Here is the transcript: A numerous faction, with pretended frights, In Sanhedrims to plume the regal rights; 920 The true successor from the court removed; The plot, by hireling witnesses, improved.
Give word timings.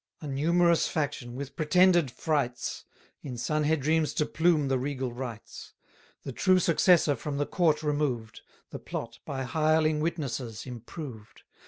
A 0.19 0.27
numerous 0.27 0.87
faction, 0.87 1.35
with 1.35 1.55
pretended 1.55 2.09
frights, 2.09 2.85
In 3.21 3.35
Sanhedrims 3.37 4.15
to 4.15 4.25
plume 4.25 4.67
the 4.67 4.79
regal 4.79 5.13
rights; 5.13 5.73
920 6.25 6.25
The 6.25 6.31
true 6.41 6.59
successor 6.59 7.15
from 7.15 7.37
the 7.37 7.45
court 7.45 7.83
removed; 7.83 8.41
The 8.71 8.79
plot, 8.79 9.19
by 9.27 9.43
hireling 9.43 9.99
witnesses, 9.99 10.65
improved. 10.65 11.43